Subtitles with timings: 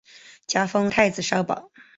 [0.47, 1.69] 加封太子少保。